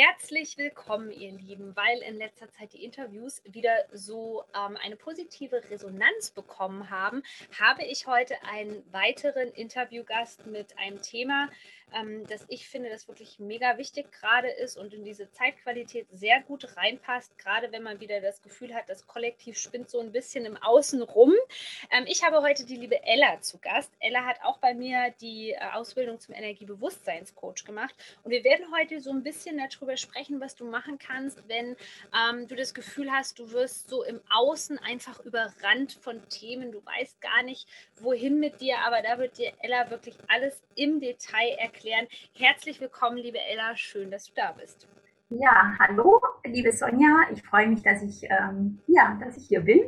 Herzlich 0.00 0.56
willkommen, 0.56 1.10
ihr 1.10 1.32
Lieben, 1.32 1.74
weil 1.74 1.98
in 2.02 2.18
letzter 2.18 2.48
Zeit 2.52 2.72
die 2.72 2.84
Interviews 2.84 3.42
wieder 3.44 3.74
so 3.92 4.44
ähm, 4.54 4.78
eine 4.80 4.94
positive 4.94 5.60
Resonanz 5.70 6.30
bekommen 6.30 6.88
haben, 6.88 7.24
habe 7.58 7.82
ich 7.82 8.06
heute 8.06 8.36
einen 8.44 8.84
weiteren 8.92 9.48
Interviewgast 9.48 10.46
mit 10.46 10.78
einem 10.78 11.02
Thema, 11.02 11.48
ähm, 11.94 12.26
das 12.26 12.44
ich 12.48 12.68
finde, 12.68 12.90
das 12.90 13.08
wirklich 13.08 13.38
mega 13.38 13.78
wichtig 13.78 14.10
gerade 14.12 14.48
ist 14.48 14.76
und 14.76 14.94
in 14.94 15.04
diese 15.04 15.30
Zeitqualität 15.30 16.06
sehr 16.12 16.40
gut 16.42 16.76
reinpasst, 16.76 17.38
gerade 17.38 17.72
wenn 17.72 17.82
man 17.82 18.00
wieder 18.00 18.20
das 18.20 18.42
Gefühl 18.42 18.74
hat, 18.74 18.88
das 18.88 19.06
Kollektiv 19.06 19.58
spinnt 19.58 19.90
so 19.90 20.00
ein 20.00 20.12
bisschen 20.12 20.44
im 20.44 20.56
Außen 20.56 21.02
rum. 21.02 21.34
Ähm, 21.90 22.04
ich 22.06 22.22
habe 22.22 22.42
heute 22.42 22.64
die 22.64 22.76
liebe 22.76 23.02
Ella 23.04 23.40
zu 23.40 23.58
Gast. 23.58 23.92
Ella 24.00 24.24
hat 24.24 24.38
auch 24.42 24.58
bei 24.58 24.74
mir 24.74 25.14
die 25.20 25.52
äh, 25.52 25.58
Ausbildung 25.72 26.20
zum 26.20 26.34
Energiebewusstseinscoach 26.34 27.64
gemacht 27.64 27.94
und 28.22 28.30
wir 28.30 28.44
werden 28.44 28.66
heute 28.76 29.00
so 29.00 29.10
ein 29.10 29.22
bisschen 29.22 29.58
darüber 29.58 29.96
sprechen, 29.96 30.40
was 30.40 30.54
du 30.54 30.64
machen 30.64 30.98
kannst, 30.98 31.48
wenn 31.48 31.76
ähm, 32.14 32.48
du 32.48 32.54
das 32.54 32.74
Gefühl 32.74 33.10
hast, 33.10 33.38
du 33.38 33.50
wirst 33.52 33.88
so 33.88 34.02
im 34.04 34.20
Außen 34.30 34.78
einfach 34.78 35.20
überrannt 35.24 35.98
von 36.00 36.26
Themen, 36.28 36.72
du 36.72 36.84
weißt 36.84 37.20
gar 37.20 37.42
nicht, 37.42 37.66
wohin 37.96 38.38
mit 38.38 38.60
dir, 38.60 38.78
aber 38.78 39.02
da 39.02 39.18
wird 39.18 39.38
dir 39.38 39.52
Ella 39.60 39.90
wirklich 39.90 40.16
alles 40.28 40.62
im 40.74 41.00
Detail 41.00 41.56
erklären 41.58 41.77
erklären. 41.78 42.08
Herzlich 42.34 42.80
willkommen, 42.80 43.18
liebe 43.18 43.38
Ella, 43.38 43.76
schön, 43.76 44.10
dass 44.10 44.24
du 44.24 44.32
da 44.34 44.52
bist. 44.52 44.88
Ja, 45.30 45.76
hallo, 45.78 46.20
liebe 46.44 46.72
Sonja. 46.72 47.28
Ich 47.32 47.42
freue 47.42 47.68
mich, 47.68 47.82
dass 47.82 48.02
ich, 48.02 48.24
ähm, 48.24 48.80
ja, 48.88 49.16
dass 49.22 49.36
ich 49.36 49.46
hier 49.46 49.60
bin 49.60 49.82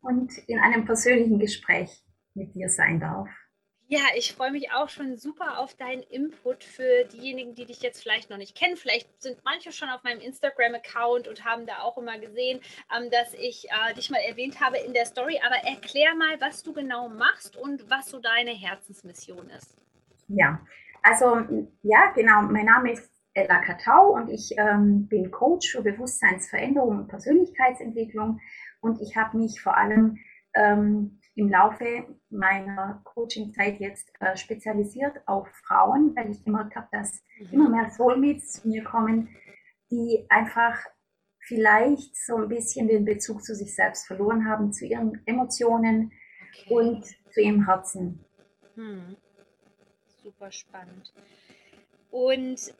und 0.00 0.32
in 0.48 0.58
einem 0.58 0.86
persönlichen 0.86 1.38
Gespräch 1.38 1.90
mit 2.34 2.54
dir 2.54 2.70
sein 2.70 3.00
darf. 3.00 3.28
Ja, 3.88 4.00
ich 4.16 4.32
freue 4.32 4.52
mich 4.52 4.70
auch 4.72 4.88
schon 4.88 5.16
super 5.16 5.58
auf 5.58 5.74
deinen 5.74 6.04
Input 6.04 6.62
für 6.62 7.04
diejenigen, 7.04 7.54
die 7.56 7.66
dich 7.66 7.82
jetzt 7.82 8.00
vielleicht 8.00 8.30
noch 8.30 8.38
nicht 8.38 8.56
kennen. 8.56 8.76
Vielleicht 8.76 9.20
sind 9.20 9.44
manche 9.44 9.72
schon 9.72 9.90
auf 9.90 10.04
meinem 10.04 10.20
Instagram-Account 10.20 11.26
und 11.26 11.44
haben 11.44 11.66
da 11.66 11.80
auch 11.80 11.98
immer 11.98 12.18
gesehen, 12.18 12.60
ähm, 12.96 13.10
dass 13.10 13.34
ich 13.34 13.66
äh, 13.68 13.94
dich 13.94 14.08
mal 14.08 14.20
erwähnt 14.20 14.60
habe 14.60 14.78
in 14.78 14.94
der 14.94 15.04
Story. 15.06 15.40
Aber 15.44 15.56
erklär 15.68 16.14
mal, 16.14 16.40
was 16.40 16.62
du 16.62 16.72
genau 16.72 17.08
machst 17.08 17.56
und 17.56 17.90
was 17.90 18.08
so 18.08 18.20
deine 18.20 18.52
Herzensmission 18.52 19.50
ist. 19.50 19.76
Ja, 20.28 20.60
also 21.02 21.66
ja, 21.82 22.12
genau, 22.14 22.42
mein 22.42 22.66
Name 22.66 22.92
ist 22.92 23.10
Ella 23.34 23.60
Katau 23.60 24.14
und 24.14 24.28
ich 24.28 24.54
ähm, 24.56 25.06
bin 25.08 25.30
Coach 25.30 25.72
für 25.72 25.82
Bewusstseinsveränderung 25.82 26.98
und 27.00 27.08
Persönlichkeitsentwicklung 27.08 28.40
und 28.80 29.00
ich 29.00 29.16
habe 29.16 29.38
mich 29.38 29.60
vor 29.60 29.76
allem 29.76 30.18
ähm, 30.54 31.20
im 31.36 31.48
Laufe 31.48 32.04
meiner 32.28 33.00
Coaching-Zeit 33.04 33.78
jetzt 33.78 34.12
äh, 34.20 34.36
spezialisiert 34.36 35.16
auf 35.26 35.48
Frauen, 35.64 36.14
weil 36.16 36.30
ich 36.30 36.44
gemerkt 36.44 36.74
habe, 36.74 36.88
dass 36.90 37.22
mhm. 37.38 37.52
immer 37.52 37.68
mehr 37.70 37.90
Soulmates 37.90 38.52
zu 38.52 38.68
mir 38.68 38.82
kommen, 38.82 39.28
die 39.90 40.26
einfach 40.28 40.76
vielleicht 41.38 42.16
so 42.16 42.36
ein 42.36 42.48
bisschen 42.48 42.88
den 42.88 43.04
Bezug 43.04 43.44
zu 43.44 43.54
sich 43.54 43.74
selbst 43.74 44.06
verloren 44.06 44.48
haben, 44.48 44.72
zu 44.72 44.86
ihren 44.86 45.22
Emotionen 45.26 46.12
okay. 46.50 46.74
und 46.74 47.04
zu 47.32 47.40
ihrem 47.40 47.64
Herzen. 47.66 48.24
Mhm 48.74 49.16
super 50.40 50.52
spannend. 50.52 51.12
Und 52.10 52.72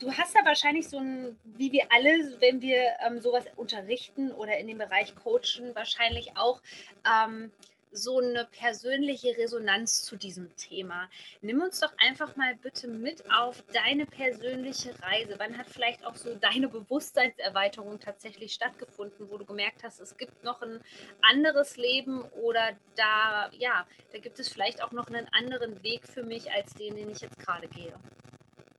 du 0.00 0.12
hast 0.12 0.34
ja 0.34 0.44
wahrscheinlich 0.44 0.88
so 0.88 0.98
ein, 0.98 1.38
wie 1.44 1.70
wir 1.70 1.86
alle, 1.90 2.40
wenn 2.40 2.60
wir 2.60 2.96
ähm, 3.06 3.20
sowas 3.20 3.44
unterrichten 3.54 4.32
oder 4.32 4.58
in 4.58 4.66
dem 4.66 4.78
Bereich 4.78 5.14
coachen, 5.14 5.74
wahrscheinlich 5.74 6.36
auch 6.36 6.60
ähm, 7.06 7.52
so 7.96 8.18
eine 8.18 8.46
persönliche 8.50 9.36
Resonanz 9.36 10.02
zu 10.02 10.16
diesem 10.16 10.54
Thema. 10.56 11.08
Nimm 11.40 11.62
uns 11.62 11.80
doch 11.80 11.92
einfach 11.98 12.36
mal 12.36 12.54
bitte 12.56 12.88
mit 12.88 13.24
auf 13.32 13.64
deine 13.72 14.06
persönliche 14.06 14.94
Reise. 15.02 15.36
Wann 15.38 15.56
hat 15.56 15.68
vielleicht 15.68 16.04
auch 16.04 16.14
so 16.14 16.34
deine 16.34 16.68
Bewusstseinserweiterung 16.68 17.98
tatsächlich 17.98 18.52
stattgefunden, 18.52 19.30
wo 19.30 19.38
du 19.38 19.44
gemerkt 19.44 19.82
hast, 19.82 20.00
es 20.00 20.16
gibt 20.16 20.44
noch 20.44 20.62
ein 20.62 20.80
anderes 21.22 21.76
Leben 21.76 22.22
oder 22.42 22.76
da, 22.96 23.50
ja, 23.52 23.86
da 24.12 24.18
gibt 24.18 24.38
es 24.38 24.48
vielleicht 24.48 24.82
auch 24.82 24.92
noch 24.92 25.08
einen 25.08 25.28
anderen 25.32 25.82
Weg 25.82 26.06
für 26.06 26.22
mich 26.22 26.52
als 26.52 26.74
den, 26.74 26.96
den 26.96 27.10
ich 27.10 27.20
jetzt 27.20 27.38
gerade 27.38 27.68
gehe. 27.68 27.94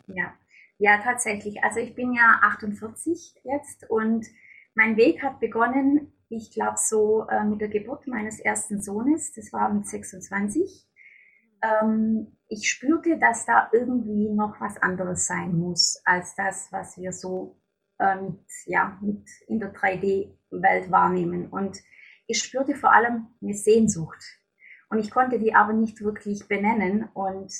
Ja, 0.07 0.34
ja, 0.78 1.01
tatsächlich. 1.01 1.63
Also 1.63 1.79
ich 1.79 1.95
bin 1.95 2.13
ja 2.13 2.39
48 2.44 3.35
jetzt 3.44 3.89
und 3.89 4.28
mein 4.75 4.95
Weg 4.95 5.23
hat 5.23 5.39
begonnen 5.39 6.13
ich 6.30 6.52
glaube, 6.52 6.78
so 6.78 7.28
äh, 7.30 7.44
mit 7.44 7.62
der 7.62 7.70
Geburt 7.70 8.08
meines 8.08 8.40
ersten 8.40 8.82
Sohnes, 8.82 9.34
das 9.34 9.54
war 9.54 9.72
mit 9.74 9.88
26, 9.88 10.88
ähm, 11.64 12.38
ich 12.48 12.70
spürte, 12.70 13.18
dass 13.18 13.46
da 13.46 13.70
irgendwie 13.72 14.30
noch 14.30 14.60
was 14.60 14.78
anderes 14.78 15.26
sein 15.26 15.58
muss, 15.58 16.02
als 16.06 16.36
das, 16.36 16.72
was 16.72 16.98
wir 16.98 17.12
so 17.12 17.60
äh, 18.00 18.16
mit, 18.16 18.40
ja, 18.66 18.98
mit 19.02 19.28
in 19.48 19.60
der 19.60 19.74
3D-Welt 19.74 20.92
wahrnehmen. 20.92 21.48
Und 21.48 21.78
ich 22.28 22.40
spürte 22.40 22.76
vor 22.76 22.94
allem 22.94 23.28
eine 23.42 23.54
Sehnsucht. 23.54 24.24
Und 24.90 25.00
ich 25.00 25.12
konnte 25.12 25.40
die 25.40 25.54
aber 25.54 25.74
nicht 25.74 26.02
wirklich 26.02 26.48
benennen. 26.48 27.09
Und 27.14 27.54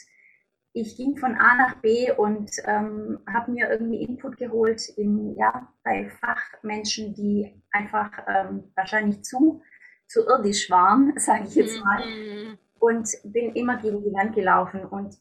ich 0.82 0.96
ging 0.96 1.18
von 1.18 1.36
A 1.36 1.56
nach 1.56 1.82
B 1.82 2.12
und 2.12 2.52
ähm, 2.66 3.20
habe 3.28 3.52
mir 3.52 3.70
irgendwie 3.70 4.04
Input 4.04 4.38
geholt 4.38 4.88
in, 4.90 5.36
ja, 5.36 5.74
bei 5.84 6.10
Fachmenschen, 6.10 7.14
die 7.14 7.62
einfach 7.72 8.12
ähm, 8.28 8.72
wahrscheinlich 8.76 9.24
zu, 9.24 9.62
zu 10.08 10.26
irdisch 10.26 10.70
waren, 10.70 11.14
sage 11.18 11.46
ich 11.48 11.56
jetzt 11.56 11.84
mal. 11.84 12.06
Mhm. 12.06 12.58
Und 12.80 13.10
bin 13.24 13.56
immer 13.56 13.78
gegen 13.78 14.04
die 14.04 14.14
Wand 14.14 14.36
gelaufen. 14.36 14.86
Und 14.86 15.18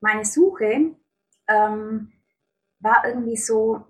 meine 0.00 0.24
Suche 0.24 0.96
ähm, 1.48 2.12
war 2.80 3.06
irgendwie 3.06 3.36
so 3.36 3.84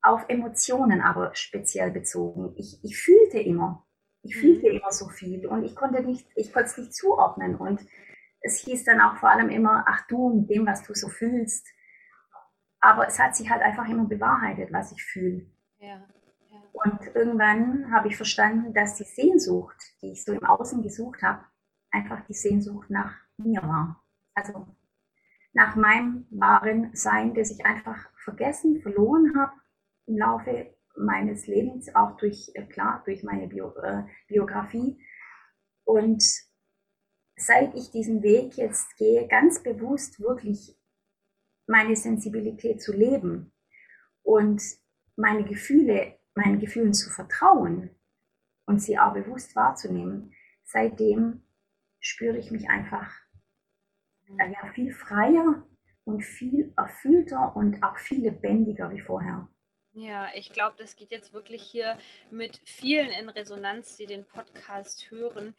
auf 0.00 0.24
Emotionen 0.28 1.00
aber 1.00 1.34
speziell 1.34 1.90
bezogen. 1.90 2.54
Ich, 2.56 2.78
ich 2.84 2.96
fühlte 2.96 3.40
immer, 3.40 3.84
ich 4.22 4.36
fühlte 4.36 4.70
mhm. 4.70 4.76
immer 4.76 4.92
so 4.92 5.08
viel 5.08 5.44
und 5.48 5.64
ich 5.64 5.74
konnte 5.74 6.02
nicht, 6.04 6.28
ich 6.36 6.52
konnte 6.52 6.68
es 6.68 6.78
nicht 6.78 6.94
zuordnen. 6.94 7.56
Und 7.56 7.80
es 8.46 8.58
hieß 8.58 8.84
dann 8.84 9.00
auch 9.00 9.16
vor 9.16 9.30
allem 9.30 9.50
immer, 9.50 9.84
ach 9.86 10.06
du, 10.06 10.30
mit 10.30 10.48
dem, 10.48 10.66
was 10.66 10.82
du 10.82 10.94
so 10.94 11.08
fühlst. 11.08 11.66
Aber 12.80 13.06
es 13.06 13.18
hat 13.18 13.34
sich 13.34 13.50
halt 13.50 13.62
einfach 13.62 13.88
immer 13.88 14.04
bewahrheitet, 14.04 14.72
was 14.72 14.92
ich 14.92 15.02
fühle. 15.02 15.46
Ja, 15.78 16.06
ja. 16.50 16.62
Und 16.72 17.14
irgendwann 17.14 17.92
habe 17.92 18.08
ich 18.08 18.16
verstanden, 18.16 18.72
dass 18.72 18.94
die 18.94 19.04
Sehnsucht, 19.04 19.76
die 20.00 20.12
ich 20.12 20.24
so 20.24 20.32
im 20.32 20.44
Außen 20.44 20.82
gesucht 20.82 21.22
habe, 21.22 21.44
einfach 21.90 22.24
die 22.26 22.34
Sehnsucht 22.34 22.88
nach 22.90 23.14
mir 23.36 23.62
war. 23.62 24.02
Also 24.34 24.66
nach 25.52 25.74
meinem 25.74 26.26
wahren 26.30 26.90
Sein, 26.94 27.34
das 27.34 27.50
ich 27.50 27.64
einfach 27.66 28.08
vergessen, 28.22 28.80
verloren 28.82 29.32
habe 29.36 29.52
im 30.06 30.18
Laufe 30.18 30.74
meines 30.96 31.46
Lebens, 31.46 31.94
auch 31.94 32.16
durch, 32.18 32.50
äh, 32.54 32.66
klar, 32.66 33.02
durch 33.04 33.22
meine 33.22 33.48
Bio, 33.48 33.74
äh, 33.78 34.04
Biografie. 34.28 35.00
Und 35.84 36.22
seit 37.36 37.74
ich 37.74 37.90
diesen 37.90 38.22
Weg 38.22 38.56
jetzt 38.56 38.96
gehe, 38.96 39.28
ganz 39.28 39.62
bewusst 39.62 40.20
wirklich 40.20 40.76
meine 41.66 41.96
Sensibilität 41.96 42.80
zu 42.80 42.92
leben 42.92 43.52
und 44.22 44.62
meine 45.16 45.44
Gefühle, 45.44 46.18
meinen 46.34 46.58
Gefühlen 46.58 46.94
zu 46.94 47.10
vertrauen 47.10 47.90
und 48.66 48.80
sie 48.80 48.98
auch 48.98 49.12
bewusst 49.12 49.54
wahrzunehmen, 49.54 50.34
seitdem 50.64 51.42
spüre 52.00 52.38
ich 52.38 52.50
mich 52.50 52.68
einfach 52.68 53.12
äh, 54.38 54.52
ja, 54.52 54.72
viel 54.72 54.92
freier 54.92 55.66
und 56.04 56.22
viel 56.22 56.72
erfüllter 56.76 57.54
und 57.56 57.82
auch 57.82 57.98
viel 57.98 58.22
lebendiger 58.22 58.90
wie 58.90 59.00
vorher. 59.00 59.48
Ja, 59.92 60.28
ich 60.34 60.52
glaube, 60.52 60.76
das 60.78 60.94
geht 60.94 61.10
jetzt 61.10 61.32
wirklich 61.32 61.62
hier 61.62 61.98
mit 62.30 62.60
vielen 62.64 63.08
in 63.08 63.30
Resonanz, 63.30 63.96
die 63.96 64.06
den 64.06 64.26
Podcast 64.26 65.10
hören 65.10 65.54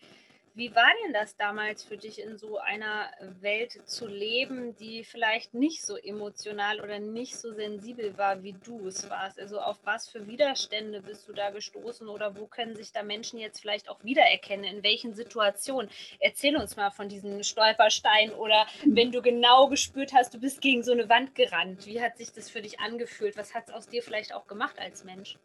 Wie 0.57 0.73
war 0.73 0.89
denn 1.03 1.13
das 1.13 1.37
damals 1.37 1.83
für 1.83 1.97
dich, 1.97 2.19
in 2.19 2.39
so 2.39 2.57
einer 2.57 3.11
Welt 3.41 3.79
zu 3.85 4.07
leben, 4.07 4.75
die 4.75 5.03
vielleicht 5.03 5.53
nicht 5.53 5.85
so 5.85 5.97
emotional 5.97 6.81
oder 6.81 6.97
nicht 6.97 7.37
so 7.37 7.53
sensibel 7.53 8.17
war, 8.17 8.41
wie 8.41 8.53
du 8.53 8.87
es 8.87 9.07
warst? 9.07 9.39
Also 9.39 9.59
auf 9.59 9.77
was 9.83 10.09
für 10.09 10.25
Widerstände 10.25 11.03
bist 11.03 11.27
du 11.27 11.33
da 11.33 11.51
gestoßen 11.51 12.09
oder 12.09 12.35
wo 12.39 12.47
können 12.47 12.75
sich 12.75 12.91
da 12.91 13.03
Menschen 13.03 13.37
jetzt 13.37 13.59
vielleicht 13.59 13.87
auch 13.87 14.03
wiedererkennen? 14.03 14.65
In 14.65 14.81
welchen 14.81 15.13
Situationen? 15.13 15.91
Erzähl 16.19 16.57
uns 16.57 16.75
mal 16.75 16.89
von 16.89 17.07
diesen 17.07 17.43
Stolpersteinen 17.43 18.33
oder 18.33 18.65
wenn 18.83 19.11
du 19.11 19.21
genau 19.21 19.67
gespürt 19.67 20.11
hast, 20.11 20.33
du 20.33 20.39
bist 20.39 20.59
gegen 20.61 20.81
so 20.81 20.91
eine 20.91 21.07
Wand 21.07 21.35
gerannt. 21.35 21.85
Wie 21.85 22.01
hat 22.01 22.17
sich 22.17 22.33
das 22.33 22.49
für 22.49 22.63
dich 22.63 22.79
angefühlt? 22.79 23.37
Was 23.37 23.53
hat 23.53 23.67
es 23.67 23.73
aus 23.75 23.89
dir 23.89 24.01
vielleicht 24.01 24.33
auch 24.33 24.47
gemacht 24.47 24.79
als 24.79 25.03
Mensch? 25.03 25.37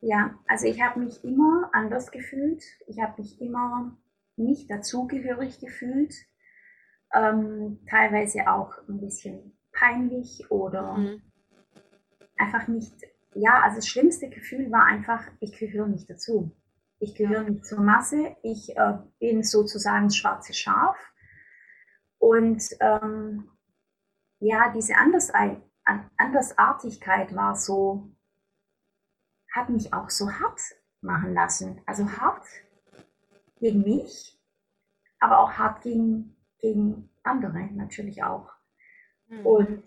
Ja, 0.00 0.34
also 0.48 0.66
ich 0.66 0.80
habe 0.82 0.98
mich 0.98 1.22
immer 1.22 1.70
anders 1.72 2.10
gefühlt. 2.10 2.64
Ich 2.88 3.00
habe 3.00 3.22
mich 3.22 3.40
immer 3.40 3.96
nicht 4.36 4.70
dazugehörig 4.70 5.60
gefühlt. 5.60 6.14
Ähm, 7.14 7.80
teilweise 7.88 8.48
auch 8.50 8.76
ein 8.88 9.00
bisschen 9.00 9.58
peinlich 9.72 10.50
oder 10.50 10.94
mhm. 10.94 11.22
einfach 12.36 12.68
nicht. 12.68 12.94
Ja, 13.34 13.62
also 13.62 13.76
das 13.76 13.88
schlimmste 13.88 14.28
Gefühl 14.28 14.70
war 14.70 14.84
einfach, 14.84 15.22
ich 15.40 15.58
gehöre 15.58 15.86
nicht 15.86 16.08
dazu. 16.08 16.56
Ich 16.98 17.14
gehöre 17.14 17.42
nicht 17.42 17.66
zur 17.66 17.80
Masse. 17.80 18.36
Ich 18.42 18.76
äh, 18.76 18.98
bin 19.18 19.42
sozusagen 19.42 20.06
das 20.06 20.16
schwarze 20.16 20.54
Schaf. 20.54 20.96
Und 22.18 22.62
ähm, 22.80 23.50
ja, 24.40 24.72
diese 24.72 24.96
Andersei 24.96 25.60
Andersartigkeit 26.16 27.34
war 27.34 27.54
so, 27.54 28.10
hat 29.52 29.68
mich 29.68 29.94
auch 29.94 30.10
so 30.10 30.30
hart 30.30 30.60
machen 31.00 31.32
lassen. 31.32 31.80
Also 31.86 32.10
hart 32.10 32.44
gegen 33.66 33.82
mich, 33.82 34.38
aber 35.18 35.40
auch 35.40 35.52
hart 35.52 35.82
gegen, 35.82 36.36
gegen 36.60 37.10
andere 37.24 37.66
natürlich 37.72 38.22
auch. 38.22 38.52
Mhm. 39.26 39.46
Und 39.46 39.84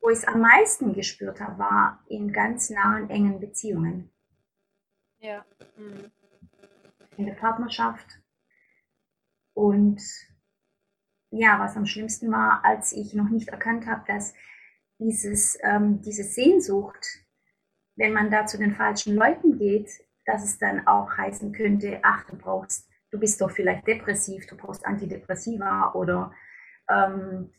wo 0.00 0.10
ich 0.10 0.18
es 0.18 0.24
am 0.26 0.40
meisten 0.40 0.92
gespürt 0.92 1.40
habe, 1.40 1.58
war 1.58 2.04
in 2.08 2.32
ganz 2.32 2.68
nahen, 2.70 3.08
engen 3.08 3.38
Beziehungen. 3.38 4.10
Ja. 5.18 5.44
Mhm. 5.76 6.10
In 7.16 7.26
der 7.26 7.34
Partnerschaft. 7.34 8.06
Und 9.54 10.02
ja, 11.30 11.60
was 11.60 11.76
am 11.76 11.86
schlimmsten 11.86 12.30
war, 12.32 12.64
als 12.64 12.92
ich 12.92 13.14
noch 13.14 13.28
nicht 13.28 13.48
erkannt 13.48 13.86
habe, 13.86 14.02
dass 14.06 14.34
dieses, 14.98 15.56
ähm, 15.62 16.00
diese 16.02 16.24
Sehnsucht, 16.24 17.06
wenn 17.94 18.12
man 18.12 18.32
da 18.32 18.46
zu 18.46 18.58
den 18.58 18.74
falschen 18.74 19.14
Leuten 19.14 19.58
geht, 19.58 19.90
dass 20.24 20.44
es 20.44 20.58
dann 20.58 20.86
auch 20.88 21.16
heißen 21.16 21.52
könnte, 21.52 22.00
ach, 22.02 22.24
du 22.24 22.36
brauchst, 22.36 22.88
du 23.16 23.20
bist 23.20 23.40
doch 23.40 23.50
vielleicht 23.50 23.86
depressiv, 23.86 24.46
du 24.46 24.56
brauchst 24.56 24.84
Antidepressiva 24.84 25.92
oder 25.94 26.34
ähm, 26.90 27.50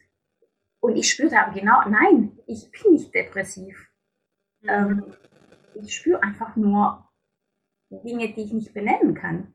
und 0.80 0.96
ich 0.96 1.10
spürte 1.10 1.40
aber 1.40 1.54
genau, 1.54 1.82
nein, 1.90 2.38
ich 2.46 2.70
bin 2.72 2.94
nicht 2.94 3.14
depressiv. 3.14 3.90
Mhm. 4.62 4.70
Ähm, 4.70 5.16
ich 5.82 5.96
spüre 5.96 6.22
einfach 6.22 6.56
nur 6.56 7.10
Dinge, 7.90 8.32
die 8.34 8.44
ich 8.44 8.54
nicht 8.54 8.74
benennen 8.74 9.16
kann. 9.16 9.54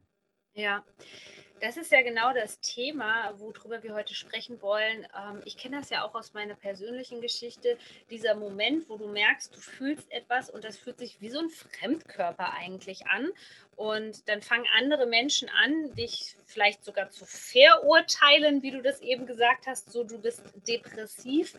Ja, 0.55 0.85
das 1.63 1.77
ist 1.77 1.93
ja 1.93 2.03
genau 2.03 2.33
das 2.33 2.59
Thema, 2.59 3.39
worüber 3.39 3.85
wir 3.85 3.95
heute 3.95 4.15
sprechen 4.17 4.61
wollen. 4.61 5.07
Ähm, 5.17 5.43
ich 5.45 5.57
kenne 5.57 5.79
das 5.79 5.91
ja 5.91 6.05
auch 6.05 6.17
aus 6.17 6.35
meiner 6.35 6.57
persönlichen 6.57 7.21
Geschichte. 7.21 7.79
Dieser 8.11 8.35
Moment, 8.35 8.89
wo 8.89 8.97
du 8.97 9.07
merkst, 9.07 9.55
du 9.55 9.61
fühlst 9.61 10.11
etwas 10.11 10.51
und 10.51 10.65
das 10.65 10.77
fühlt 10.77 10.99
sich 10.99 11.21
wie 11.21 11.31
so 11.31 11.39
ein 11.39 11.51
Fremdkörper 11.51 12.53
eigentlich 12.53 13.07
an. 13.07 13.31
Und 13.77 14.29
dann 14.29 14.43
fangen 14.43 14.67
andere 14.79 15.07
Menschen 15.07 15.49
an, 15.49 15.95
dich 15.95 16.37
vielleicht 16.45 16.85
sogar 16.85 17.09
zu 17.09 17.25
verurteilen, 17.25 18.63
wie 18.63 18.71
du 18.71 18.83
das 18.83 19.01
eben 19.01 19.27
gesagt 19.27 19.67
hast, 19.67 19.91
so 19.91 20.05
du 20.05 20.19
bist 20.21 20.43
depressiv. 20.69 21.55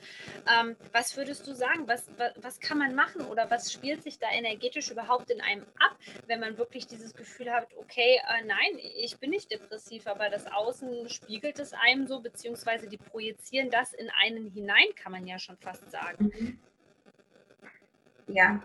Ähm, 0.47 0.75
was 0.91 1.17
würdest 1.17 1.47
du 1.47 1.53
sagen? 1.53 1.87
Was, 1.87 2.07
was, 2.17 2.31
was, 2.37 2.59
kann 2.59 2.77
man 2.77 2.93
machen 2.93 3.25
oder 3.25 3.49
was 3.49 3.73
spielt 3.73 4.03
sich 4.03 4.19
da 4.19 4.31
energetisch 4.31 4.91
überhaupt 4.91 5.31
in 5.31 5.41
einem 5.41 5.65
ab, 5.79 5.97
wenn 6.27 6.39
man 6.39 6.57
wirklich 6.57 6.85
dieses 6.85 7.13
Gefühl 7.15 7.51
hat, 7.51 7.67
okay, 7.77 8.21
äh, 8.29 8.45
nein, 8.45 8.79
ich 8.97 9.17
bin 9.17 9.31
nicht 9.31 9.51
depressiv, 9.51 10.07
aber 10.07 10.29
das 10.29 10.45
Außen 10.45 11.09
spiegelt 11.09 11.57
es 11.59 11.73
einem 11.73 12.07
so, 12.07 12.21
beziehungsweise 12.21 12.87
die 12.87 12.97
projizieren 12.97 13.71
das 13.71 13.93
in 13.93 14.09
einen 14.21 14.51
hinein, 14.51 14.93
kann 14.95 15.11
man 15.11 15.25
ja 15.25 15.39
schon 15.39 15.57
fast 15.57 15.89
sagen. 15.89 16.25
Mhm. 16.25 16.59
Ja, 18.27 18.63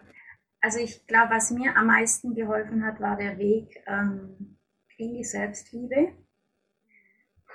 also 0.60 0.78
ich 0.78 1.06
glaube, 1.06 1.30
was 1.30 1.50
mir 1.50 1.76
am 1.76 1.86
meisten 1.86 2.34
geholfen 2.34 2.84
hat, 2.84 3.00
war 3.00 3.16
der 3.16 3.38
Weg 3.38 3.82
ähm, 3.86 4.58
in 4.96 5.14
die 5.14 5.24
Selbstliebe. 5.24 6.12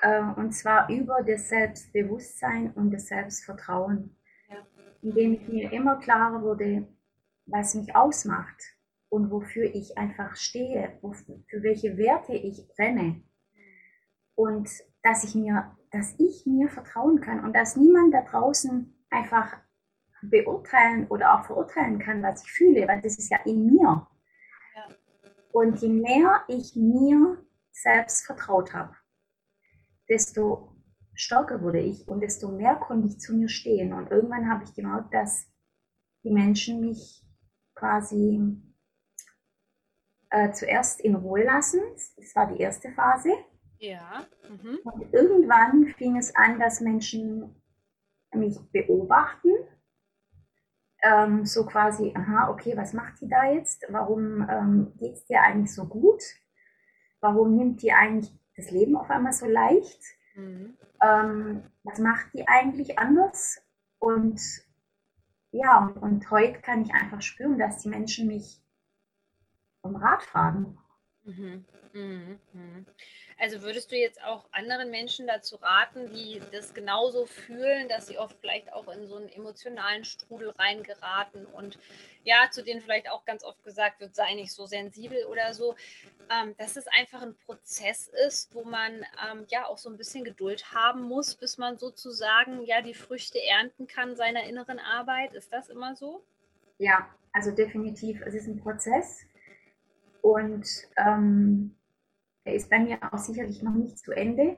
Äh, 0.02 0.24
und 0.36 0.54
zwar 0.54 0.90
über 0.90 1.22
das 1.24 1.50
Selbstbewusstsein 1.50 2.72
und 2.72 2.92
das 2.92 3.08
Selbstvertrauen. 3.08 4.16
Ja. 4.50 4.66
Indem 5.02 5.34
ich 5.34 5.48
mir 5.48 5.72
immer 5.72 5.98
klarer 6.00 6.42
wurde, 6.42 6.88
was 7.46 7.76
mich 7.76 7.96
ausmacht 7.96 8.62
und 9.10 9.30
wofür 9.32 9.66
ich 9.66 9.98
einfach 9.98 10.36
stehe, 10.36 10.98
für 11.48 11.64
welche 11.64 11.98
Werte 11.98 12.34
ich 12.34 12.68
brenne. 12.70 13.22
Und 14.36 14.70
dass 15.04 15.24
ich 15.24 15.36
mir, 15.36 15.76
dass 15.92 16.16
ich 16.18 16.46
mir 16.46 16.70
vertrauen 16.70 17.22
kann 17.22 17.44
und 17.44 17.54
dass 17.54 17.76
niemand 17.76 18.14
da 18.14 18.22
draußen 18.22 18.94
einfach 19.10 19.58
beurteilen 20.30 21.08
oder 21.08 21.34
auch 21.34 21.46
verurteilen 21.46 22.00
kann, 22.00 22.24
was 22.24 22.44
ich 22.44 22.52
fühle, 22.52 22.88
weil 22.88 23.02
das 23.02 23.18
ist 23.18 23.30
ja 23.30 23.40
in 23.46 23.66
mir. 23.66 24.08
Ja. 24.76 24.88
Und 25.52 25.80
je 25.82 25.90
mehr 25.90 26.44
ich 26.48 26.76
mir 26.76 27.44
selbst 27.72 28.26
vertraut 28.26 28.74
habe, 28.74 28.96
desto 30.10 30.76
stärker 31.14 31.62
wurde 31.62 31.80
ich 31.80 32.08
und 32.08 32.22
desto 32.22 32.50
mehr 32.50 32.76
konnte 32.76 33.08
ich 33.08 33.20
zu 33.20 33.36
mir 33.36 33.50
stehen. 33.50 33.94
Und 33.94 34.12
irgendwann 34.12 34.50
habe 34.50 34.64
ich 34.64 34.74
gemerkt, 34.74 35.14
dass 35.14 35.48
die 36.24 36.32
Menschen 36.32 36.82
mich 36.82 37.26
quasi 37.76 38.42
äh, 40.30 40.52
zuerst 40.52 41.02
in 41.02 41.16
Ruhe 41.16 41.44
lassen. 41.44 41.82
Das 42.18 42.36
war 42.36 42.52
die 42.52 42.62
erste 42.62 42.92
Phase. 42.92 43.30
Ja. 43.78 44.26
Mhm. 44.50 44.80
Und 44.84 45.14
irgendwann 45.14 45.88
fing 45.98 46.18
es 46.18 46.36
an, 46.36 46.60
dass 46.60 46.82
Menschen 46.82 47.62
mich 48.34 48.58
beobachten 48.72 49.52
ähm, 51.04 51.46
so 51.46 51.66
quasi, 51.66 52.14
aha, 52.16 52.50
okay, 52.50 52.76
was 52.78 52.94
macht 52.94 53.20
die 53.22 53.28
da 53.28 53.52
jetzt? 53.52 53.86
Warum 53.90 54.48
ähm, 54.50 54.94
geht 54.98 55.14
es 55.14 55.26
dir 55.26 55.42
eigentlich 55.42 55.74
so 55.74 55.86
gut? 55.86 56.24
Warum 57.20 57.56
nimmt 57.56 57.82
die 57.82 57.92
eigentlich 57.92 58.34
das 58.56 58.72
Leben 58.72 58.96
auf 58.96 59.10
einmal 59.10 59.34
so 59.34 59.46
leicht? 59.46 60.02
Mhm. 60.36 60.78
Ähm, 61.02 61.64
was 61.84 62.00
macht 62.00 62.34
die 62.34 62.48
eigentlich 62.48 62.98
anders? 62.98 63.62
Und 64.00 64.42
ja, 65.52 65.80
und, 65.80 65.98
und 65.98 66.32
heute 66.32 66.62
kann 66.62 66.82
ich 66.82 66.94
einfach 66.94 67.22
spüren, 67.22 67.60
dass 67.60 67.80
die 67.80 67.90
Menschen 67.90 68.28
mich 68.28 68.62
um 69.82 69.98
Rat 69.98 70.24
fragen. 70.24 70.78
Mhm. 71.26 71.66
Mhm. 71.94 72.40
mhm. 72.54 72.86
Also 73.40 73.62
würdest 73.62 73.92
du 73.92 73.96
jetzt 73.96 74.24
auch 74.24 74.46
anderen 74.52 74.90
Menschen 74.90 75.28
dazu 75.28 75.56
raten, 75.58 76.12
die 76.12 76.42
das 76.52 76.74
genauso 76.74 77.26
fühlen, 77.26 77.88
dass 77.90 78.08
sie 78.08 78.18
oft 78.18 78.38
vielleicht 78.40 78.72
auch 78.74 78.88
in 78.88 79.08
so 79.08 79.16
einen 79.16 79.30
emotionalen 79.30 80.06
Strudel 80.06 80.50
reingeraten 80.52 81.46
und 81.46 81.78
ja, 82.24 82.50
zu 82.52 82.64
denen 82.64 82.82
vielleicht 82.82 83.10
auch 83.10 83.26
ganz 83.26 83.44
oft 83.44 83.64
gesagt 83.64 84.00
wird, 84.00 84.16
sei 84.16 84.34
nicht 84.36 84.54
so 84.54 84.66
sensibel 84.66 85.26
oder 85.26 85.54
so, 85.54 85.76
ähm, 86.30 86.56
dass 86.58 86.78
es 86.78 86.88
einfach 86.88 87.22
ein 87.22 87.36
Prozess 87.46 88.08
ist, 88.26 88.54
wo 88.54 88.64
man 88.64 89.06
ähm, 89.30 89.46
ja 89.50 89.66
auch 89.66 89.78
so 89.78 89.90
ein 89.90 89.98
bisschen 89.98 90.24
Geduld 90.24 90.74
haben 90.74 91.04
muss, 91.04 91.36
bis 91.36 91.58
man 91.58 91.78
sozusagen 91.78 92.64
ja 92.66 92.82
die 92.82 92.94
Früchte 92.94 93.40
ernten 93.44 93.88
kann 93.88 94.16
seiner 94.16 94.44
inneren 94.44 94.80
Arbeit. 94.80 95.34
Ist 95.34 95.52
das 95.52 95.70
immer 95.70 95.96
so? 95.96 96.24
Ja, 96.78 97.10
also 97.34 97.52
definitiv. 97.52 98.22
Es 98.22 98.34
ist 98.34 98.48
ein 98.48 98.60
Prozess 98.60 99.26
und 100.24 100.66
ähm, 100.96 101.76
er 102.46 102.56
ist 102.56 102.70
bei 102.70 102.80
mir 102.80 102.98
auch 103.12 103.18
sicherlich 103.18 103.62
noch 103.62 103.74
nicht 103.74 104.00
zu 104.00 104.14
Ende. 104.14 104.58